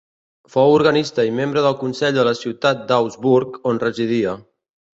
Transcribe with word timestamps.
Fou 0.53 0.71
organista 0.77 1.25
i 1.27 1.33
membre 1.41 1.63
del 1.67 1.77
consell 1.83 2.17
de 2.17 2.25
la 2.29 2.35
ciutat 2.41 2.83
d'Augsburg, 2.93 3.63
on 3.73 3.85
residia. 3.87 4.37